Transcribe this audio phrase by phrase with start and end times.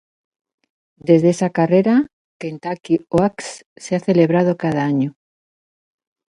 [0.97, 2.07] Desde esa carrera,
[2.39, 5.13] Kentucky Oaks se ha celebrado cada año.